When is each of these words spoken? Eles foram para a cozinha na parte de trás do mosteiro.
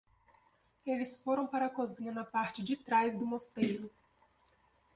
Eles 0.83 1.19
foram 1.23 1.45
para 1.45 1.67
a 1.67 1.69
cozinha 1.69 2.11
na 2.11 2.25
parte 2.25 2.63
de 2.63 2.75
trás 2.75 3.15
do 3.15 3.23
mosteiro. 3.23 3.87